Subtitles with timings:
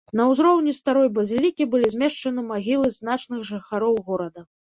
[0.19, 4.41] На ўзроўні старой базілікі былі змешчаны магілы значных жыхароў горада.